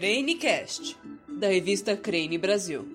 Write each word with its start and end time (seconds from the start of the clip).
CraneCast, 0.00 0.96
da 1.28 1.48
revista 1.48 1.94
Crane 1.94 2.38
Brasil. 2.38 2.88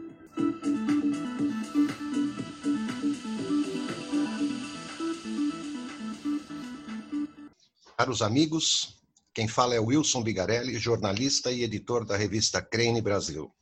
Caros 7.95 8.23
amigos, 8.23 8.97
quem 9.35 9.47
fala 9.47 9.75
é 9.75 9.79
Wilson 9.79 10.23
Bigarelli, 10.23 10.79
jornalista 10.79 11.51
e 11.51 11.61
editor 11.61 12.03
da 12.05 12.17
revista 12.17 12.59
Crane 12.59 13.03
Brasil. 13.03 13.53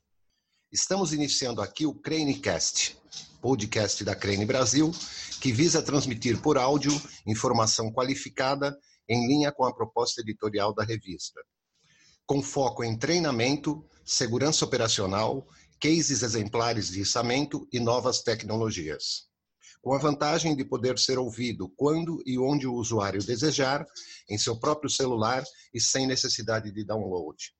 Estamos 0.72 1.12
iniciando 1.12 1.62
aqui 1.62 1.86
o 1.86 1.94
CraneCast, 1.94 2.98
podcast 3.42 4.06
da 4.06 4.16
Crane 4.16 4.46
Brasil, 4.46 4.90
que 5.42 5.52
visa 5.52 5.84
transmitir 5.84 6.42
por 6.42 6.58
áudio 6.58 6.94
informação 7.28 7.92
qualificada 7.92 8.74
em 9.06 9.28
linha 9.28 9.52
com 9.52 9.66
a 9.66 9.76
proposta 9.76 10.22
editorial 10.22 10.74
da 10.74 10.86
revista 10.86 11.42
com 12.26 12.42
foco 12.42 12.84
em 12.84 12.98
treinamento, 12.98 13.84
segurança 14.06 14.66
operacional, 14.66 15.48
cases 15.80 16.24
exemplares 16.24 16.90
de 16.90 17.02
içamento 17.02 17.68
e 17.72 17.80
novas 17.80 18.22
tecnologias. 18.22 19.28
Com 19.82 19.94
a 19.94 19.98
vantagem 19.98 20.56
de 20.56 20.64
poder 20.64 20.98
ser 20.98 21.20
ouvido 21.20 21.68
quando 21.76 22.24
e 22.26 22.40
onde 22.40 22.66
o 22.66 22.74
usuário 22.74 23.22
desejar, 23.22 23.86
em 24.30 24.38
seu 24.38 24.58
próprio 24.58 24.90
celular 24.90 25.44
e 25.74 25.82
sem 25.82 26.08
necessidade 26.08 26.72
de 26.72 26.86
download. 26.86 27.54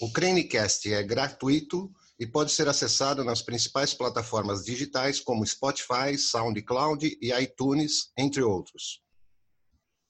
O 0.00 0.12
Cranecast 0.12 0.92
é 0.92 1.02
gratuito 1.02 1.90
e 2.18 2.26
pode 2.26 2.52
ser 2.52 2.68
acessado 2.68 3.24
nas 3.24 3.40
principais 3.40 3.94
plataformas 3.94 4.64
digitais 4.64 5.20
como 5.20 5.46
Spotify, 5.46 6.16
SoundCloud 6.18 7.18
e 7.20 7.32
iTunes, 7.32 8.12
entre 8.16 8.42
outros. 8.42 9.02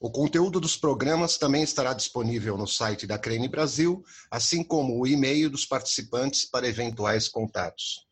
O 0.05 0.11
conteúdo 0.11 0.58
dos 0.58 0.77
programas 0.77 1.39
também 1.39 1.62
estará 1.62 1.92
disponível 1.92 2.58
no 2.58 2.67
site 2.67 3.06
da 3.06 3.17
Crane 3.17 3.47
Brasil, 3.47 4.05
assim 4.28 4.64
como 4.64 4.98
o 4.98 5.06
e-mail 5.06 5.48
dos 5.48 5.64
participantes 5.64 6.45
para 6.45 6.67
eventuais 6.67 7.28
contatos. 7.28 8.05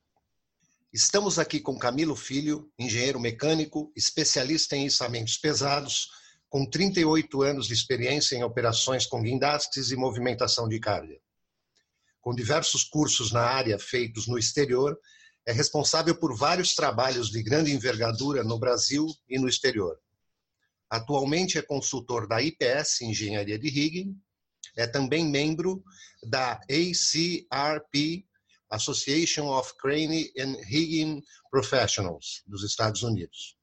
Estamos 0.93 1.37
aqui 1.37 1.59
com 1.59 1.77
Camilo 1.77 2.15
Filho, 2.15 2.71
engenheiro 2.79 3.19
mecânico, 3.19 3.93
especialista 3.97 4.77
em 4.77 4.87
içamentos 4.87 5.37
pesados, 5.37 6.07
com 6.49 6.65
38 6.65 7.43
anos 7.43 7.67
de 7.67 7.75
experiência 7.75 8.37
em 8.37 8.45
operações 8.45 9.05
com 9.05 9.21
guindastes 9.21 9.91
e 9.91 9.97
movimentação 9.97 10.69
de 10.69 10.79
carga. 10.79 11.19
Com 12.21 12.33
diversos 12.33 12.85
cursos 12.85 13.33
na 13.33 13.43
área 13.43 13.81
feitos 13.81 14.29
no 14.29 14.39
exterior, 14.39 14.97
é 15.45 15.51
responsável 15.51 16.15
por 16.15 16.37
vários 16.37 16.73
trabalhos 16.77 17.31
de 17.31 17.43
grande 17.43 17.73
envergadura 17.73 18.45
no 18.45 18.61
Brasil 18.61 19.09
e 19.29 19.41
no 19.41 19.49
exterior 19.49 19.99
Atualmente 20.91 21.57
é 21.57 21.63
consultor 21.63 22.27
da 22.27 22.43
IPS 22.43 23.03
Engenharia 23.03 23.59
de 23.59 23.69
Rigging, 23.69 24.21
é 24.77 24.87
também 24.87 25.25
membro 25.25 25.85
da 26.29 26.61
ACRP, 26.69 28.27
Association 28.69 29.47
of 29.47 29.73
Crane 29.79 30.33
and 30.39 30.57
Rigging 30.65 31.23
Professionals, 31.51 32.43
dos 32.47 32.65
Estados 32.65 33.03
Unidos. 33.03 33.57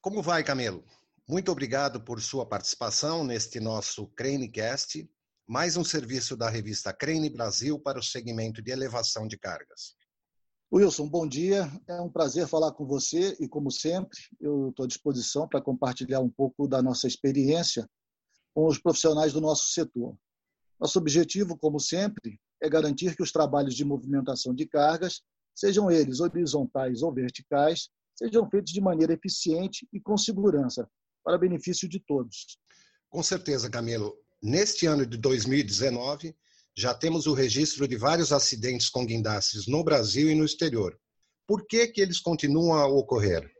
Como 0.00 0.22
vai, 0.22 0.44
Camelo? 0.44 0.84
Muito 1.28 1.50
obrigado 1.50 2.00
por 2.00 2.20
sua 2.22 2.46
participação 2.46 3.24
neste 3.24 3.58
nosso 3.58 4.06
CraneCast, 4.08 5.08
mais 5.48 5.76
um 5.76 5.84
serviço 5.84 6.36
da 6.36 6.48
revista 6.48 6.92
Crane 6.92 7.28
Brasil 7.28 7.78
para 7.80 7.98
o 7.98 8.02
segmento 8.02 8.62
de 8.62 8.70
elevação 8.70 9.26
de 9.26 9.36
cargas. 9.36 9.96
Wilson, 10.72 11.08
bom 11.08 11.26
dia. 11.26 11.70
É 11.86 12.00
um 12.00 12.10
prazer 12.10 12.48
falar 12.48 12.72
com 12.72 12.84
você 12.84 13.36
e, 13.38 13.48
como 13.48 13.70
sempre, 13.70 14.18
eu 14.40 14.70
estou 14.70 14.84
à 14.84 14.86
disposição 14.88 15.46
para 15.46 15.60
compartilhar 15.62 16.20
um 16.20 16.28
pouco 16.28 16.66
da 16.66 16.82
nossa 16.82 17.06
experiência 17.06 17.88
com 18.52 18.66
os 18.66 18.78
profissionais 18.78 19.32
do 19.32 19.40
nosso 19.40 19.70
setor. 19.70 20.16
Nosso 20.80 20.98
objetivo, 20.98 21.56
como 21.56 21.78
sempre, 21.78 22.40
é 22.60 22.68
garantir 22.68 23.14
que 23.14 23.22
os 23.22 23.30
trabalhos 23.30 23.74
de 23.74 23.84
movimentação 23.84 24.52
de 24.54 24.66
cargas, 24.66 25.22
sejam 25.54 25.90
eles 25.90 26.20
horizontais 26.20 27.00
ou 27.00 27.14
verticais, 27.14 27.88
sejam 28.14 28.48
feitos 28.50 28.72
de 28.72 28.80
maneira 28.80 29.12
eficiente 29.12 29.86
e 29.92 30.00
com 30.00 30.16
segurança, 30.16 30.88
para 31.22 31.38
benefício 31.38 31.88
de 31.88 32.00
todos. 32.00 32.58
Com 33.08 33.22
certeza, 33.22 33.70
Camilo. 33.70 34.14
Neste 34.42 34.86
ano 34.86 35.06
de 35.06 35.16
2019, 35.16 36.36
já 36.76 36.92
temos 36.92 37.26
o 37.26 37.32
registro 37.32 37.88
de 37.88 37.96
vários 37.96 38.32
acidentes 38.32 38.90
com 38.90 39.06
guindastes 39.06 39.66
no 39.66 39.82
Brasil 39.82 40.30
e 40.30 40.34
no 40.34 40.44
exterior. 40.44 40.98
Por 41.46 41.66
que, 41.66 41.86
que 41.86 42.02
eles 42.02 42.20
continuam 42.20 42.74
a 42.74 42.86
ocorrer? 42.86 43.50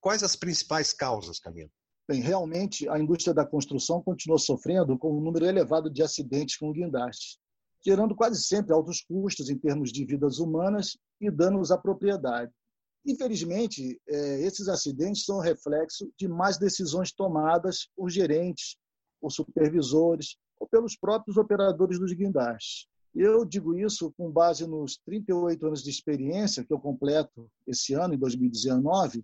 Quais 0.00 0.24
as 0.24 0.34
principais 0.34 0.92
causas, 0.92 1.38
Camilo? 1.38 1.70
Bem, 2.08 2.20
realmente 2.20 2.88
a 2.88 2.98
indústria 2.98 3.32
da 3.32 3.46
construção 3.46 4.02
continua 4.02 4.38
sofrendo 4.38 4.98
com 4.98 5.16
um 5.16 5.20
número 5.20 5.46
elevado 5.46 5.88
de 5.88 6.02
acidentes 6.02 6.56
com 6.56 6.72
guindastes, 6.72 7.38
gerando 7.86 8.14
quase 8.14 8.42
sempre 8.42 8.74
altos 8.74 9.00
custos 9.00 9.48
em 9.48 9.56
termos 9.56 9.92
de 9.92 10.04
vidas 10.04 10.38
humanas 10.38 10.98
e 11.20 11.30
danos 11.30 11.70
à 11.70 11.78
propriedade. 11.78 12.52
Infelizmente, 13.06 14.00
é, 14.08 14.40
esses 14.40 14.66
acidentes 14.68 15.24
são 15.24 15.38
reflexo 15.38 16.10
de 16.18 16.26
más 16.26 16.58
decisões 16.58 17.12
tomadas 17.12 17.88
por 17.94 18.10
gerentes, 18.10 18.76
por 19.20 19.30
supervisores, 19.30 20.36
ou 20.64 20.66
pelos 20.66 20.96
próprios 20.96 21.36
operadores 21.36 21.98
dos 21.98 22.12
guindastes. 22.12 22.86
Eu 23.14 23.44
digo 23.44 23.78
isso 23.78 24.12
com 24.16 24.30
base 24.30 24.66
nos 24.66 24.96
38 25.04 25.66
anos 25.66 25.82
de 25.82 25.90
experiência 25.90 26.64
que 26.64 26.72
eu 26.72 26.80
completo 26.80 27.48
esse 27.66 27.92
ano, 27.94 28.14
em 28.14 28.18
2019, 28.18 29.22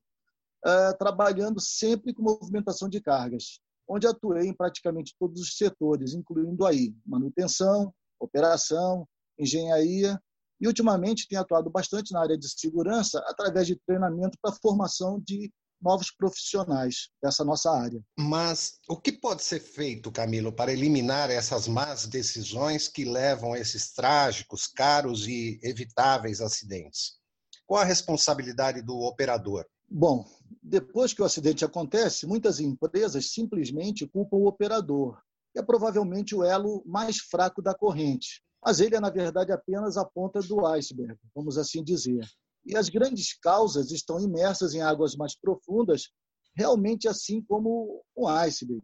eh, 0.65 0.93
trabalhando 0.93 1.59
sempre 1.59 2.13
com 2.13 2.23
movimentação 2.23 2.89
de 2.89 3.01
cargas, 3.01 3.59
onde 3.89 4.07
atuei 4.07 4.47
em 4.49 4.55
praticamente 4.55 5.17
todos 5.19 5.41
os 5.41 5.57
setores, 5.57 6.15
incluindo 6.15 6.65
aí 6.67 6.95
manutenção, 7.05 7.93
operação, 8.21 9.09
engenharia 9.39 10.21
e 10.61 10.67
ultimamente 10.67 11.27
tenho 11.27 11.41
atuado 11.41 11.71
bastante 11.71 12.13
na 12.13 12.21
área 12.21 12.37
de 12.37 12.49
segurança 12.49 13.19
através 13.27 13.67
de 13.67 13.81
treinamento 13.87 14.37
para 14.41 14.55
formação 14.55 15.19
de 15.19 15.51
novos 15.81 16.11
profissionais 16.11 17.09
dessa 17.23 17.45
nossa 17.45 17.71
área. 17.71 18.03
Mas 18.19 18.79
o 18.89 18.97
que 18.97 19.13
pode 19.13 19.43
ser 19.43 19.61
feito, 19.61 20.13
Camilo, 20.13 20.53
para 20.53 20.73
eliminar 20.73 21.31
essas 21.31 21.67
más 21.67 22.07
decisões 22.07 22.89
que 22.89 23.05
levam 23.05 23.53
a 23.53 23.59
esses 23.59 23.93
trágicos, 23.93 24.67
caros 24.67 25.27
e 25.27 25.59
evitáveis 25.63 26.41
acidentes? 26.41 27.19
Qual 27.67 27.81
a 27.81 27.85
responsabilidade 27.85 28.83
do 28.83 28.99
operador? 28.99 29.65
Bom, 29.89 30.25
depois 30.63 31.13
que 31.13 31.23
o 31.23 31.25
acidente 31.25 31.65
acontece, 31.65 32.27
muitas 32.27 32.61
empresas 32.61 33.33
simplesmente 33.33 34.07
culpam 34.07 34.37
o 34.37 34.47
operador, 34.47 35.21
que 35.53 35.59
é 35.59 35.63
provavelmente 35.63 36.35
o 36.35 36.45
elo 36.45 36.83
mais 36.87 37.19
fraco 37.19 37.63
da 37.63 37.75
corrente. 37.75 38.43
Mas 38.63 38.79
ele 38.79 38.95
é, 38.95 39.01
na 39.01 39.11
verdade, 39.11 39.53
apenas 39.53 39.97
a 39.97 40.05
ponta 40.05 40.41
do 40.41 40.67
iceberg, 40.67 41.19
vamos 41.35 41.57
assim 41.57 41.83
dizer. 41.83 42.25
E 42.65 42.77
as 42.77 42.89
grandes 42.89 43.39
causas 43.39 43.91
estão 43.91 44.21
imersas 44.21 44.75
em 44.75 44.83
águas 44.83 45.17
mais 45.17 45.37
profundas, 45.37 46.11
realmente 46.55 47.09
assim 47.09 47.43
como 47.43 48.05
um 48.17 48.29
iceberg. 48.29 48.83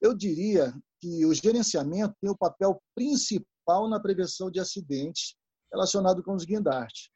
Eu 0.00 0.14
diria 0.14 0.74
que 1.00 1.24
o 1.24 1.34
gerenciamento 1.34 2.14
tem 2.20 2.30
o 2.30 2.36
papel 2.36 2.82
principal 2.94 3.88
na 3.88 4.00
prevenção 4.00 4.50
de 4.50 4.60
acidentes 4.60 5.36
relacionados 5.72 6.24
com 6.24 6.34
os 6.34 6.44
guindastes. 6.44 7.10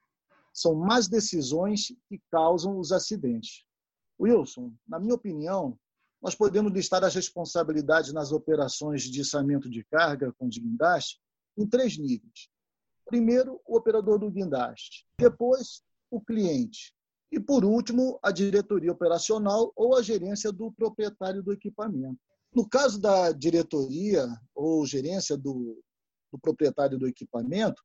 São 0.55 0.75
más 0.75 1.09
decisões 1.09 1.89
que 2.09 2.21
causam 2.31 2.79
os 2.79 2.93
acidentes. 2.93 3.65
Wilson, 4.21 4.75
na 4.87 4.99
minha 4.99 5.15
opinião, 5.15 5.79
nós 6.21 6.35
podemos 6.35 6.73
listar 6.73 7.05
as 7.05 7.15
responsabilidades 7.15 8.13
nas 8.13 8.33
operações 8.33 9.03
de 9.03 9.21
içamento 9.21 9.71
de 9.71 9.85
carga 9.85 10.33
com 10.33 10.49
os 10.49 10.59
guindastes 10.59 11.21
em 11.57 11.67
três 11.67 11.97
níveis. 11.97 12.49
Primeiro, 13.07 13.61
o 13.65 13.77
operador 13.77 14.19
do 14.19 14.31
guindaste. 14.31 15.07
Depois, 15.19 15.83
o 16.11 16.21
cliente. 16.21 16.93
E, 17.31 17.39
por 17.39 17.65
último, 17.65 18.19
a 18.23 18.31
diretoria 18.31 18.93
operacional 18.93 19.73
ou 19.77 19.97
a 19.97 20.03
gerência 20.03 20.51
do 20.51 20.73
proprietário 20.73 21.43
do 21.43 21.53
equipamento. 21.53 22.19
No 22.55 22.67
caso 22.67 22.99
da 22.99 23.33
diretoria 23.33 24.27
ou 24.55 24.87
gerência 24.87 25.37
do, 25.37 25.83
do 26.33 26.39
proprietário 26.39 26.99
do 26.99 27.07
equipamento, 27.07 27.83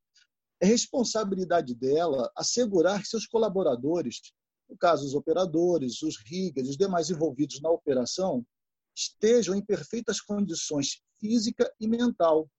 é 0.61 0.65
responsabilidade 0.65 1.75
dela 1.75 2.31
assegurar 2.37 3.01
que 3.01 3.09
seus 3.09 3.27
colaboradores, 3.27 4.21
no 4.69 4.77
caso 4.77 5.05
os 5.05 5.13
operadores, 5.13 6.01
os 6.01 6.17
riggers, 6.25 6.69
os 6.69 6.77
demais 6.77 7.09
envolvidos 7.09 7.59
na 7.61 7.69
operação, 7.69 8.45
estejam 8.95 9.55
em 9.55 9.61
perfeitas 9.61 10.21
condições 10.21 11.01
física 11.19 11.69
e 11.79 11.87
mental 11.87 12.49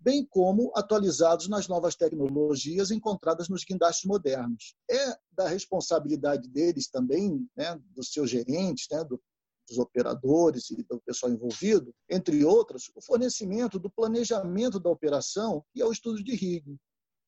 bem 0.00 0.24
como 0.24 0.72
atualizados 0.76 1.48
nas 1.48 1.66
novas 1.66 1.96
tecnologias 1.96 2.90
encontradas 2.90 3.48
nos 3.48 3.64
guindastes 3.64 4.04
modernos. 4.04 4.74
É 4.90 5.16
da 5.32 5.48
responsabilidade 5.48 6.48
deles 6.48 6.88
também, 6.88 7.48
né, 7.56 7.78
dos 7.94 8.12
seus 8.12 8.30
gerentes, 8.30 8.86
né, 8.90 9.04
do, 9.04 9.20
dos 9.68 9.78
operadores 9.78 10.70
e 10.70 10.82
do 10.82 11.00
pessoal 11.00 11.32
envolvido, 11.32 11.94
entre 12.08 12.44
outros, 12.44 12.90
o 12.94 13.02
fornecimento 13.02 13.78
do 13.78 13.90
planejamento 13.90 14.80
da 14.80 14.90
operação 14.90 15.64
e 15.74 15.82
ao 15.82 15.92
estudo 15.92 16.22
de 16.22 16.34
rigging, 16.34 16.78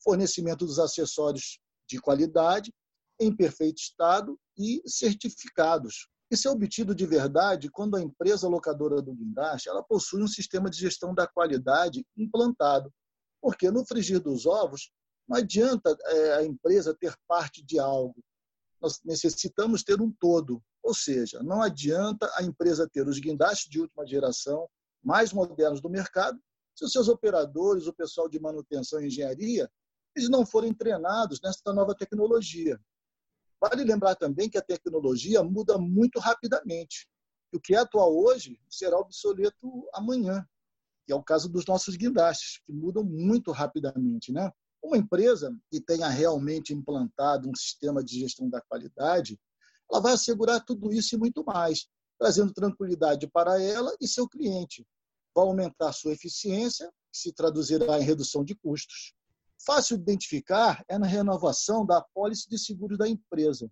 fornecimento 0.03 0.65
dos 0.65 0.79
acessórios 0.79 1.59
de 1.89 2.01
qualidade 2.01 2.73
em 3.19 3.35
perfeito 3.35 3.79
estado 3.79 4.39
e 4.57 4.81
certificados, 4.87 6.09
isso 6.31 6.47
é 6.47 6.51
obtido 6.51 6.95
de 6.95 7.05
verdade 7.07 7.71
quando 7.71 7.97
a 7.97 8.01
empresa 8.01 8.49
locadora 8.49 9.03
do 9.03 9.13
guindaste 9.13 9.69
ela 9.69 9.83
possui 9.83 10.23
um 10.23 10.29
sistema 10.29 10.71
de 10.71 10.79
gestão 10.79 11.15
da 11.15 11.27
qualidade 11.27 12.07
implantado, 12.17 12.93
Porque 13.43 13.71
no 13.71 13.85
frigir 13.85 14.21
dos 14.21 14.47
ovos, 14.47 14.93
não 15.29 15.37
adianta 15.37 15.97
é, 16.07 16.35
a 16.35 16.45
empresa 16.45 16.95
ter 16.95 17.15
parte 17.27 17.65
de 17.65 17.79
algo. 17.79 18.23
Nós 18.81 19.01
necessitamos 19.05 19.83
ter 19.83 20.01
um 20.01 20.13
todo. 20.21 20.63
Ou 20.83 20.95
seja, 20.95 21.43
não 21.43 21.63
adianta 21.63 22.31
a 22.37 22.43
empresa 22.43 22.89
ter 22.89 23.07
os 23.07 23.19
guindastes 23.19 23.71
de 23.71 23.81
última 23.81 24.07
geração, 24.07 24.69
mais 25.03 25.33
modernos 25.33 25.81
do 25.81 25.91
mercado, 25.91 26.39
se 26.75 26.85
os 26.85 26.93
seus 26.93 27.09
operadores, 27.09 27.87
o 27.87 27.93
pessoal 27.93 28.29
de 28.29 28.41
manutenção 28.41 29.01
e 29.01 29.07
engenharia, 29.07 29.71
eles 30.17 30.29
não 30.29 30.47
forem 30.47 30.73
treinados 30.73 31.41
nessa 31.43 31.73
nova 31.73 31.95
tecnologia. 31.95 32.81
Vale 33.61 33.85
lembrar 33.85 34.15
também 34.15 34.49
que 34.49 34.57
a 34.57 34.63
tecnologia 34.63 35.43
muda 35.43 35.77
muito 35.77 36.19
rapidamente. 36.19 37.07
E 37.53 37.57
o 37.57 37.61
que 37.61 37.75
é 37.75 37.79
atual 37.79 38.17
hoje 38.17 38.59
será 38.71 38.97
obsoleto 38.99 39.87
amanhã, 39.93 40.47
que 41.07 41.13
é 41.13 41.17
o 41.17 41.23
caso 41.23 41.49
dos 41.49 41.67
nossos 41.67 41.97
guindastes, 41.97 42.61
que 42.65 42.73
mudam 42.73 43.05
muito 43.05 43.53
rapidamente. 43.53 44.33
Né? 44.33 44.51
Uma 44.83 44.97
empresa 44.97 45.55
que 45.71 45.81
tenha 45.81 46.09
realmente 46.09 46.73
implantado 46.73 47.51
um 47.51 47.55
sistema 47.55 48.03
de 48.03 48.21
gestão 48.21 48.49
da 48.49 48.63
qualidade, 48.63 49.39
ela 49.91 50.01
vai 50.01 50.13
assegurar 50.13 50.65
tudo 50.65 50.93
isso 50.93 51.15
e 51.15 51.19
muito 51.19 51.45
mais, 51.45 51.87
trazendo 52.19 52.53
tranquilidade 52.53 53.27
para 53.27 53.61
ela 53.61 53.95
e 54.01 54.09
seu 54.09 54.27
cliente. 54.29 54.87
Vai 55.35 55.45
aumentar 55.45 55.93
sua 55.93 56.13
eficiência, 56.13 56.91
que 57.13 57.19
se 57.19 57.33
traduzirá 57.33 57.99
em 57.99 58.05
redução 58.05 58.45
de 58.45 58.55
custos, 58.55 59.13
Fácil 59.65 59.97
de 59.97 60.03
identificar 60.05 60.83
é 60.89 60.99
na 60.99 61.07
renovação 61.07 61.85
da 61.85 61.99
apólice 61.99 62.49
de 62.49 62.59
seguros 62.59 62.97
da 62.97 63.09
empresa. 63.09 63.71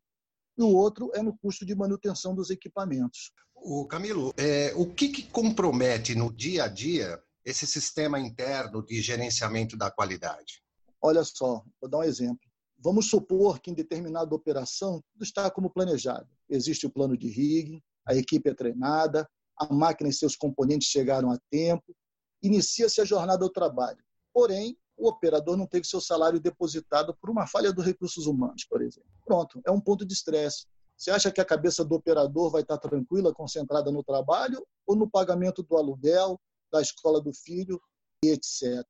E 0.56 0.62
o 0.62 0.68
outro 0.68 1.10
é 1.14 1.22
no 1.22 1.36
custo 1.38 1.64
de 1.64 1.74
manutenção 1.74 2.34
dos 2.34 2.50
equipamentos. 2.50 3.32
O 3.54 3.86
Camilo, 3.86 4.32
é, 4.36 4.72
o 4.76 4.86
que, 4.86 5.08
que 5.08 5.22
compromete 5.22 6.14
no 6.14 6.32
dia 6.32 6.64
a 6.64 6.68
dia 6.68 7.20
esse 7.44 7.66
sistema 7.66 8.20
interno 8.20 8.84
de 8.84 9.00
gerenciamento 9.00 9.76
da 9.76 9.90
qualidade? 9.90 10.62
Olha 11.00 11.24
só, 11.24 11.64
vou 11.80 11.88
dar 11.88 11.98
um 11.98 12.02
exemplo. 12.02 12.46
Vamos 12.78 13.08
supor 13.08 13.60
que 13.60 13.70
em 13.70 13.74
determinada 13.74 14.34
operação 14.34 15.02
tudo 15.12 15.24
está 15.24 15.50
como 15.50 15.70
planejado. 15.70 16.28
Existe 16.48 16.86
o 16.86 16.90
plano 16.90 17.16
de 17.16 17.28
rigging, 17.28 17.82
a 18.06 18.14
equipe 18.14 18.48
é 18.48 18.54
treinada, 18.54 19.28
a 19.56 19.72
máquina 19.72 20.10
e 20.10 20.12
seus 20.12 20.36
componentes 20.36 20.88
chegaram 20.88 21.30
a 21.30 21.38
tempo, 21.50 21.94
inicia-se 22.42 23.00
a 23.00 23.04
jornada 23.04 23.44
ao 23.44 23.50
trabalho. 23.50 23.98
Porém, 24.32 24.76
o 24.98 25.08
operador 25.08 25.56
não 25.56 25.66
teve 25.66 25.86
seu 25.86 26.00
salário 26.00 26.40
depositado 26.40 27.16
por 27.20 27.30
uma 27.30 27.46
falha 27.46 27.72
dos 27.72 27.84
recursos 27.84 28.26
humanos, 28.26 28.64
por 28.64 28.82
exemplo. 28.82 29.08
Pronto, 29.24 29.60
é 29.64 29.70
um 29.70 29.80
ponto 29.80 30.04
de 30.04 30.12
estresse. 30.12 30.66
Você 30.96 31.10
acha 31.10 31.30
que 31.30 31.40
a 31.40 31.44
cabeça 31.44 31.84
do 31.84 31.94
operador 31.94 32.50
vai 32.50 32.62
estar 32.62 32.76
tranquila, 32.78 33.32
concentrada 33.32 33.92
no 33.92 34.02
trabalho 34.02 34.66
ou 34.86 34.96
no 34.96 35.08
pagamento 35.08 35.62
do 35.62 35.76
aluguel, 35.76 36.40
da 36.72 36.82
escola 36.82 37.20
do 37.20 37.32
filho 37.32 37.80
etc. 38.24 38.84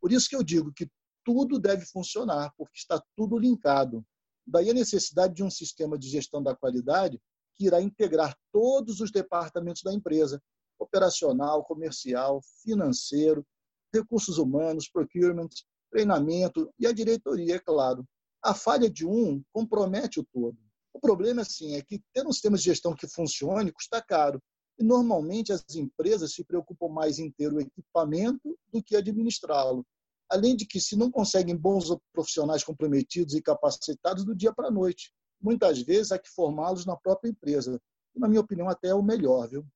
Por 0.00 0.12
isso 0.12 0.28
que 0.28 0.36
eu 0.36 0.42
digo 0.42 0.72
que 0.72 0.88
tudo 1.24 1.58
deve 1.58 1.84
funcionar, 1.84 2.52
porque 2.56 2.76
está 2.76 3.02
tudo 3.16 3.38
linkado. 3.38 4.04
Daí 4.46 4.70
a 4.70 4.74
necessidade 4.74 5.34
de 5.34 5.42
um 5.42 5.50
sistema 5.50 5.98
de 5.98 6.08
gestão 6.08 6.42
da 6.42 6.54
qualidade 6.54 7.20
que 7.54 7.66
irá 7.66 7.80
integrar 7.80 8.36
todos 8.50 9.00
os 9.00 9.10
departamentos 9.10 9.82
da 9.82 9.92
empresa, 9.92 10.42
operacional, 10.78 11.64
comercial, 11.64 12.40
financeiro, 12.62 13.46
recursos 13.92 14.38
humanos, 14.38 14.88
procurement, 14.88 15.48
treinamento 15.90 16.72
e 16.78 16.86
a 16.86 16.92
diretoria, 16.92 17.56
é 17.56 17.58
claro. 17.58 18.04
A 18.42 18.54
falha 18.54 18.90
de 18.90 19.06
um 19.06 19.42
compromete 19.52 20.18
o 20.18 20.24
todo. 20.24 20.58
O 20.92 21.00
problema, 21.00 21.42
assim, 21.42 21.74
é 21.74 21.82
que 21.82 22.02
ter 22.12 22.26
um 22.26 22.32
sistema 22.32 22.56
de 22.56 22.64
gestão 22.64 22.94
que 22.94 23.08
funcione 23.08 23.72
custa 23.72 24.02
caro. 24.02 24.42
E, 24.78 24.84
normalmente, 24.84 25.52
as 25.52 25.64
empresas 25.74 26.34
se 26.34 26.44
preocupam 26.44 26.88
mais 26.88 27.18
em 27.18 27.30
ter 27.30 27.52
o 27.52 27.60
equipamento 27.60 28.58
do 28.72 28.82
que 28.82 28.96
administrá-lo. 28.96 29.86
Além 30.30 30.56
de 30.56 30.66
que, 30.66 30.80
se 30.80 30.96
não 30.96 31.10
conseguem 31.10 31.56
bons 31.56 31.94
profissionais 32.12 32.64
comprometidos 32.64 33.34
e 33.34 33.42
capacitados 33.42 34.24
do 34.24 34.34
dia 34.34 34.52
para 34.52 34.68
a 34.68 34.72
noite, 34.72 35.12
muitas 35.40 35.80
vezes 35.82 36.12
há 36.12 36.18
que 36.18 36.30
formá-los 36.30 36.86
na 36.86 36.96
própria 36.96 37.30
empresa. 37.30 37.80
E, 38.14 38.18
na 38.18 38.28
minha 38.28 38.40
opinião, 38.40 38.68
até 38.68 38.88
é 38.88 38.94
o 38.94 39.02
melhor, 39.02 39.48
viu? 39.48 39.66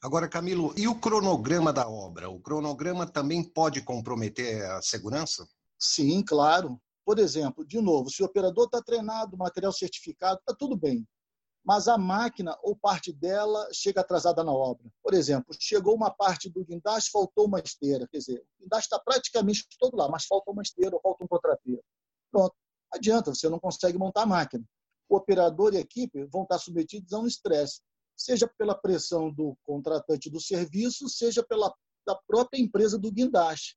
Agora, 0.00 0.28
Camilo, 0.28 0.72
e 0.76 0.86
o 0.86 0.94
cronograma 0.94 1.72
da 1.72 1.88
obra? 1.88 2.28
O 2.30 2.40
cronograma 2.40 3.06
também 3.06 3.42
pode 3.42 3.82
comprometer 3.82 4.64
a 4.70 4.82
segurança? 4.82 5.48
Sim, 5.78 6.22
claro. 6.22 6.80
Por 7.04 7.18
exemplo, 7.18 7.64
de 7.64 7.80
novo, 7.80 8.10
se 8.10 8.22
o 8.22 8.26
operador 8.26 8.66
está 8.66 8.82
treinado, 8.82 9.36
material 9.36 9.72
certificado, 9.72 10.40
está 10.40 10.54
tudo 10.54 10.76
bem. 10.76 11.06
Mas 11.64 11.88
a 11.88 11.98
máquina 11.98 12.56
ou 12.62 12.76
parte 12.76 13.12
dela 13.12 13.68
chega 13.72 14.00
atrasada 14.00 14.44
na 14.44 14.52
obra. 14.52 14.90
Por 15.02 15.14
exemplo, 15.14 15.54
chegou 15.58 15.94
uma 15.94 16.10
parte 16.10 16.48
do 16.48 16.64
guindaste, 16.64 17.10
faltou 17.10 17.46
uma 17.46 17.60
esteira. 17.60 18.06
Quer 18.08 18.18
dizer, 18.18 18.38
o 18.38 18.62
guindaste 18.62 18.86
está 18.86 18.98
praticamente 18.98 19.66
todo 19.78 19.96
lá, 19.96 20.08
mas 20.08 20.24
falta 20.24 20.50
uma 20.50 20.62
esteira 20.62 20.94
ou 20.96 21.02
falta 21.02 21.24
um 21.24 21.28
contrapeiro. 21.28 21.82
Pronto. 22.30 22.54
Adianta, 22.92 23.34
você 23.34 23.48
não 23.48 23.58
consegue 23.58 23.98
montar 23.98 24.22
a 24.22 24.26
máquina. 24.26 24.64
O 25.08 25.16
operador 25.16 25.74
e 25.74 25.78
a 25.78 25.80
equipe 25.80 26.24
vão 26.26 26.42
estar 26.42 26.58
submetidos 26.58 27.12
a 27.12 27.18
um 27.18 27.26
estresse 27.26 27.80
seja 28.18 28.50
pela 28.58 28.74
pressão 28.74 29.32
do 29.32 29.56
contratante 29.62 30.28
do 30.28 30.40
serviço, 30.40 31.08
seja 31.08 31.42
pela 31.42 31.72
da 32.06 32.14
própria 32.26 32.58
empresa 32.58 32.98
do 32.98 33.12
guindaste. 33.12 33.76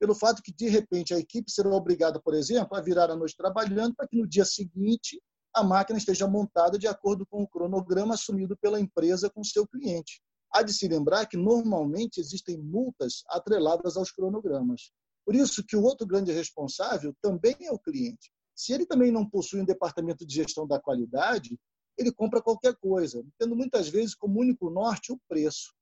Pelo 0.00 0.14
fato 0.14 0.42
que, 0.42 0.52
de 0.52 0.68
repente, 0.68 1.14
a 1.14 1.18
equipe 1.18 1.50
será 1.50 1.70
obrigada, 1.70 2.20
por 2.20 2.34
exemplo, 2.34 2.76
a 2.76 2.80
virar 2.80 3.10
a 3.10 3.16
noite 3.16 3.36
trabalhando 3.36 3.94
para 3.94 4.08
que 4.08 4.16
no 4.16 4.26
dia 4.26 4.44
seguinte 4.44 5.22
a 5.54 5.62
máquina 5.62 5.98
esteja 5.98 6.26
montada 6.26 6.78
de 6.78 6.88
acordo 6.88 7.26
com 7.26 7.42
o 7.42 7.48
cronograma 7.48 8.14
assumido 8.14 8.56
pela 8.56 8.80
empresa 8.80 9.30
com 9.30 9.44
seu 9.44 9.66
cliente. 9.66 10.20
Há 10.52 10.62
de 10.62 10.72
se 10.72 10.88
lembrar 10.88 11.26
que, 11.26 11.36
normalmente, 11.36 12.18
existem 12.18 12.58
multas 12.58 13.22
atreladas 13.28 13.96
aos 13.96 14.10
cronogramas. 14.10 14.90
Por 15.24 15.34
isso 15.34 15.64
que 15.64 15.76
o 15.76 15.82
outro 15.82 16.06
grande 16.06 16.32
responsável 16.32 17.14
também 17.22 17.54
é 17.60 17.70
o 17.70 17.78
cliente. 17.78 18.32
Se 18.54 18.72
ele 18.72 18.84
também 18.84 19.12
não 19.12 19.28
possui 19.28 19.60
um 19.60 19.64
departamento 19.64 20.26
de 20.26 20.34
gestão 20.34 20.66
da 20.66 20.80
qualidade, 20.80 21.56
ele 22.00 22.12
compra 22.12 22.42
qualquer 22.42 22.74
coisa, 22.76 23.22
tendo 23.38 23.54
muitas 23.54 23.88
vezes 23.88 24.14
como 24.14 24.40
único 24.40 24.70
norte 24.70 25.12
o 25.12 25.20
preço. 25.28 25.74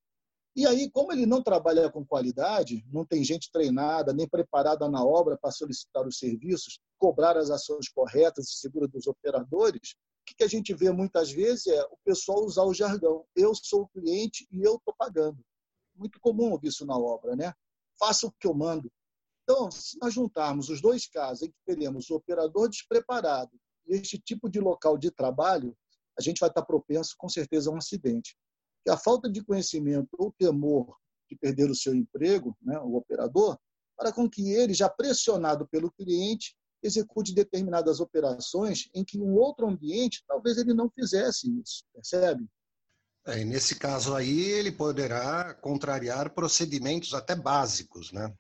E 0.57 0.67
aí, 0.67 0.91
como 0.91 1.13
ele 1.13 1.25
não 1.25 1.41
trabalha 1.41 1.89
com 1.89 2.05
qualidade, 2.05 2.85
não 2.93 3.05
tem 3.05 3.23
gente 3.23 3.51
treinada 3.53 4.13
nem 4.13 4.29
preparada 4.29 4.89
na 4.89 5.05
obra 5.05 5.39
para 5.39 5.53
solicitar 5.53 6.05
os 6.05 6.19
serviços, 6.19 6.81
cobrar 6.99 7.37
as 7.37 7.51
ações 7.51 7.89
corretas 7.89 8.49
e 8.49 8.59
seguras 8.59 8.91
dos 8.91 9.07
operadores, 9.07 9.95
o 10.31 10.35
que 10.37 10.45
a 10.45 10.49
gente 10.49 10.75
vê 10.75 10.91
muitas 10.91 11.31
vezes 11.31 11.69
é 11.69 11.83
o 11.85 11.97
pessoal 12.05 12.45
usar 12.45 12.65
o 12.65 12.75
jargão: 12.75 13.25
eu 13.37 13.55
sou 13.55 13.83
o 13.83 13.89
cliente 13.89 14.47
e 14.51 14.63
eu 14.63 14.75
estou 14.77 14.95
pagando. 14.99 15.39
Muito 15.95 16.19
comum 16.21 16.51
ouvir 16.51 16.69
isso 16.69 16.85
na 16.85 16.99
obra, 16.99 17.37
né? 17.37 17.55
Faça 17.99 18.27
o 18.27 18.33
que 18.33 18.47
eu 18.47 18.55
mando. 18.55 18.91
Então, 19.45 19.71
se 19.71 19.97
nós 20.03 20.13
juntarmos 20.13 20.69
os 20.69 20.83
dois 20.83 21.07
casos 21.07 21.43
em 21.43 21.51
que 21.51 21.59
teremos 21.65 22.11
o 22.11 22.17
operador 22.17 22.69
despreparado 22.69 23.51
e 23.87 23.95
este 23.95 24.19
tipo 24.19 24.51
de 24.51 24.61
local 24.61 24.99
de 24.99 25.11
trabalho, 25.11 25.75
a 26.19 26.23
gente 26.23 26.41
vai 26.41 26.49
estar 26.49 26.63
propenso, 26.63 27.15
com 27.17 27.29
certeza, 27.29 27.71
a 27.71 27.73
um 27.73 27.77
acidente. 27.77 28.37
Que 28.85 28.91
a 28.91 28.97
falta 28.97 29.31
de 29.31 29.43
conhecimento 29.43 30.09
ou 30.19 30.33
temor 30.39 30.97
de 31.29 31.37
perder 31.37 31.71
o 31.71 31.75
seu 31.75 31.95
emprego, 31.95 32.57
né, 32.61 32.79
o 32.81 32.97
operador, 32.97 33.59
para 33.97 34.13
com 34.13 34.29
que 34.29 34.53
ele, 34.53 34.73
já 34.73 34.89
pressionado 34.89 35.67
pelo 35.69 35.91
cliente, 35.91 36.57
execute 36.83 37.35
determinadas 37.35 38.01
operações 38.01 38.89
em 38.95 39.05
que 39.05 39.19
um 39.19 39.35
outro 39.35 39.67
ambiente 39.67 40.23
talvez 40.27 40.59
ele 40.59 40.73
não 40.73 40.89
fizesse 40.91 41.51
isso, 41.61 41.85
percebe? 41.93 42.47
É, 43.27 43.45
nesse 43.45 43.75
caso 43.75 44.15
aí, 44.15 44.41
ele 44.41 44.73
poderá 44.73 45.53
contrariar 45.55 46.33
procedimentos 46.33 47.13
até 47.13 47.35
básicos, 47.35 48.13
né? 48.13 48.33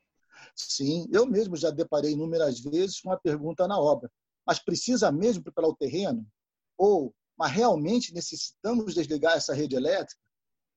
Sim, 0.54 1.06
eu 1.12 1.26
mesmo 1.26 1.56
já 1.56 1.70
deparei 1.70 2.12
inúmeras 2.12 2.60
vezes 2.60 3.00
com 3.00 3.12
a 3.12 3.18
pergunta 3.18 3.66
na 3.68 3.78
obra, 3.78 4.10
mas 4.46 4.58
precisa 4.58 5.12
mesmo 5.12 5.42
preparar 5.42 5.68
o 5.68 5.76
terreno? 5.76 6.26
Ou 6.76 7.12
mas 7.38 7.52
realmente 7.52 8.12
necessitamos 8.12 8.94
desligar 8.94 9.36
essa 9.36 9.54
rede 9.54 9.76
elétrica? 9.76 10.20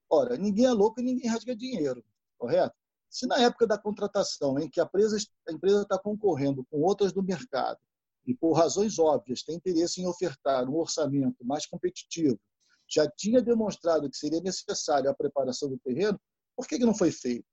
Ora, 0.09 0.37
ninguém 0.37 0.65
é 0.65 0.71
louco 0.71 0.99
e 0.99 1.03
ninguém 1.03 1.29
rasga 1.29 1.55
dinheiro, 1.55 2.03
correto? 2.37 2.75
Se 3.09 3.25
na 3.25 3.37
época 3.41 3.65
da 3.65 3.77
contratação, 3.77 4.59
em 4.59 4.69
que 4.69 4.79
a 4.79 4.83
empresa, 4.83 5.17
a 5.49 5.51
empresa 5.51 5.81
está 5.81 5.97
concorrendo 5.97 6.63
com 6.69 6.81
outras 6.81 7.11
do 7.11 7.23
mercado 7.23 7.79
e, 8.25 8.35
por 8.35 8.53
razões 8.53 8.99
óbvias, 8.99 9.43
tem 9.43 9.55
interesse 9.55 10.01
em 10.01 10.07
ofertar 10.07 10.69
um 10.69 10.77
orçamento 10.77 11.43
mais 11.43 11.65
competitivo, 11.65 12.39
já 12.87 13.09
tinha 13.09 13.41
demonstrado 13.41 14.09
que 14.09 14.17
seria 14.17 14.41
necessário 14.41 15.09
a 15.09 15.13
preparação 15.13 15.69
do 15.69 15.79
terreno, 15.79 16.19
por 16.55 16.67
que, 16.67 16.77
que 16.77 16.85
não 16.85 16.93
foi 16.93 17.11
feito? 17.11 17.45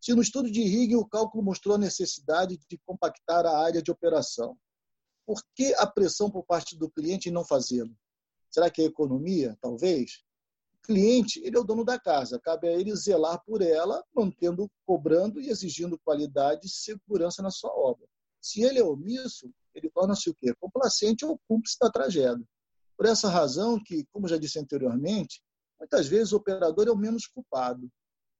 Se 0.00 0.14
no 0.14 0.22
estudo 0.22 0.50
de 0.50 0.62
Higgs 0.62 0.96
o 0.96 1.06
cálculo 1.06 1.44
mostrou 1.44 1.76
a 1.76 1.78
necessidade 1.78 2.58
de 2.68 2.78
compactar 2.86 3.44
a 3.44 3.58
área 3.58 3.82
de 3.82 3.90
operação, 3.90 4.56
por 5.26 5.42
que 5.54 5.74
a 5.74 5.86
pressão 5.86 6.30
por 6.30 6.44
parte 6.44 6.76
do 6.76 6.90
cliente 6.90 7.28
em 7.28 7.32
não 7.32 7.44
fazê-lo? 7.44 7.94
Será 8.50 8.70
que 8.70 8.82
é 8.82 8.84
economia? 8.84 9.56
Talvez. 9.60 10.22
O 10.74 10.86
cliente, 10.86 11.40
ele 11.44 11.56
é 11.56 11.60
o 11.60 11.64
dono 11.64 11.84
da 11.84 11.98
casa, 11.98 12.40
cabe 12.40 12.68
a 12.68 12.72
ele 12.72 12.94
zelar 12.96 13.42
por 13.44 13.62
ela, 13.62 14.04
mantendo, 14.14 14.68
cobrando 14.84 15.40
e 15.40 15.48
exigindo 15.48 15.98
qualidade 15.98 16.66
e 16.66 16.70
segurança 16.70 17.42
na 17.42 17.50
sua 17.50 17.70
obra. 17.72 18.06
Se 18.40 18.62
ele 18.62 18.78
é 18.78 18.84
omisso, 18.84 19.52
ele 19.74 19.90
torna-se 19.90 20.28
o 20.28 20.34
quê? 20.34 20.54
Complacente 20.58 21.24
ou 21.24 21.40
cúmplice 21.46 21.76
da 21.78 21.90
tragédia. 21.90 22.44
Por 22.96 23.06
essa 23.06 23.28
razão 23.28 23.82
que, 23.82 24.04
como 24.12 24.28
já 24.28 24.36
disse 24.36 24.58
anteriormente, 24.58 25.42
muitas 25.78 26.06
vezes 26.06 26.32
o 26.32 26.36
operador 26.36 26.88
é 26.88 26.90
o 26.90 26.96
menos 26.96 27.26
culpado. 27.26 27.90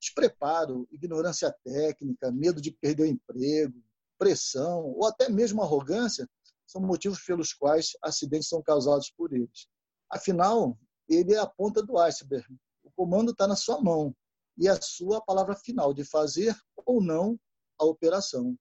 Despreparo, 0.00 0.88
ignorância 0.90 1.55
técnica, 1.62 2.33
medo 2.33 2.61
de 2.61 2.73
perder 2.73 3.02
o 3.02 3.07
emprego, 3.07 3.83
pressão 4.19 4.87
ou 4.97 5.07
até 5.07 5.29
mesmo 5.29 5.62
arrogância 5.62 6.29
são 6.67 6.81
motivos 6.81 7.21
pelos 7.21 7.52
quais 7.52 7.93
acidentes 8.02 8.49
são 8.49 8.62
causados 8.62 9.11
por 9.11 9.33
eles. 9.33 9.67
Afinal, 10.11 10.79
ele 11.09 11.35
é 11.35 11.38
a 11.38 11.47
ponta 11.47 11.83
do 11.83 11.99
iceberg. 11.99 12.47
O 12.83 12.90
comando 12.90 13.33
está 13.33 13.47
na 13.47 13.57
sua 13.57 13.81
mão 13.81 14.14
e 14.59 14.69
a 14.69 14.81
sua 14.81 15.21
palavra 15.21 15.55
final 15.55 15.95
de 15.95 16.05
fazer 16.05 16.57
ou 16.76 17.02
não 17.02 17.38
a 17.79 17.85
operação. 17.85 18.57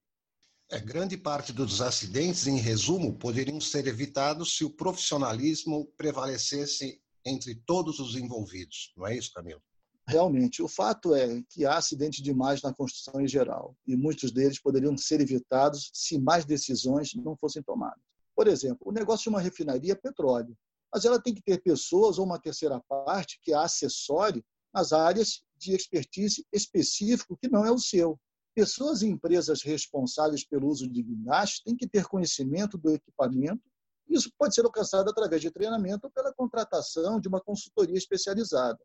É, 0.70 0.78
grande 0.78 1.16
parte 1.16 1.52
dos 1.52 1.82
acidentes, 1.82 2.46
em 2.46 2.56
resumo, 2.56 3.18
poderiam 3.18 3.60
ser 3.60 3.88
evitados 3.88 4.56
se 4.56 4.64
o 4.64 4.70
profissionalismo 4.70 5.86
prevalecesse 5.96 7.02
entre 7.24 7.56
todos 7.66 7.98
os 7.98 8.14
envolvidos. 8.14 8.92
Não 8.96 9.06
é 9.06 9.16
isso, 9.16 9.32
Camilo? 9.32 9.60
Realmente. 10.06 10.62
O 10.62 10.68
fato 10.68 11.14
é 11.14 11.42
que 11.50 11.64
há 11.64 11.76
acidentes 11.76 12.22
demais 12.22 12.62
na 12.62 12.72
construção 12.72 13.20
em 13.20 13.28
geral, 13.28 13.76
e 13.86 13.96
muitos 13.96 14.30
deles 14.30 14.60
poderiam 14.60 14.96
ser 14.96 15.20
evitados 15.20 15.90
se 15.92 16.18
mais 16.18 16.44
decisões 16.44 17.14
não 17.14 17.36
fossem 17.36 17.62
tomadas. 17.62 18.00
Por 18.34 18.48
exemplo, 18.48 18.78
o 18.86 18.92
negócio 18.92 19.24
de 19.24 19.28
uma 19.28 19.40
refinaria 19.40 19.92
é 19.92 19.96
petróleo, 19.96 20.56
mas 20.92 21.04
ela 21.04 21.20
tem 21.20 21.34
que 21.34 21.42
ter 21.42 21.62
pessoas 21.62 22.18
ou 22.18 22.24
uma 22.24 22.40
terceira 22.40 22.80
parte 22.80 23.38
que 23.42 23.52
a 23.52 23.62
acessore 23.62 24.44
nas 24.72 24.92
áreas 24.92 25.42
de 25.56 25.74
expertise 25.74 26.44
específico 26.52 27.36
que 27.36 27.48
não 27.48 27.64
é 27.64 27.70
o 27.70 27.78
seu. 27.78 28.18
Pessoas 28.54 29.02
e 29.02 29.06
empresas 29.06 29.62
responsáveis 29.62 30.44
pelo 30.44 30.68
uso 30.68 30.88
de 30.88 31.02
guindastes 31.02 31.62
têm 31.62 31.76
que 31.76 31.88
ter 31.88 32.06
conhecimento 32.06 32.76
do 32.76 32.90
equipamento. 32.90 33.62
Isso 34.08 34.30
pode 34.36 34.54
ser 34.54 34.64
alcançado 34.64 35.08
através 35.08 35.40
de 35.40 35.50
treinamento 35.50 36.06
ou 36.06 36.10
pela 36.10 36.34
contratação 36.34 37.20
de 37.20 37.28
uma 37.28 37.40
consultoria 37.40 37.96
especializada. 37.96 38.78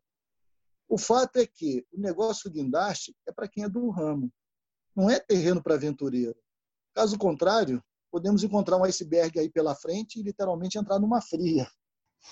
O 0.88 0.96
fato 0.96 1.36
é 1.38 1.46
que 1.46 1.84
o 1.92 2.00
negócio 2.00 2.50
guindaste 2.50 3.14
é 3.26 3.32
para 3.32 3.48
quem 3.48 3.64
é 3.64 3.68
do 3.68 3.90
ramo, 3.90 4.32
não 4.94 5.10
é 5.10 5.18
terreno 5.18 5.60
para 5.60 5.74
aventureiro. 5.74 6.38
Caso 6.94 7.18
contrário, 7.18 7.82
podemos 8.10 8.44
encontrar 8.44 8.76
um 8.76 8.84
iceberg 8.84 9.38
aí 9.38 9.50
pela 9.50 9.74
frente 9.74 10.20
e 10.20 10.22
literalmente 10.22 10.78
entrar 10.78 11.00
numa 11.00 11.20
fria. 11.20 11.68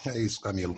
É 0.07 0.19
isso, 0.19 0.41
Camilo. 0.41 0.77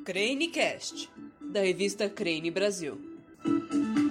Cranecast, 0.04 1.10
da 1.52 1.60
revista 1.60 2.08
Crane 2.08 2.50
Brasil. 2.50 3.07
Música 3.44 4.07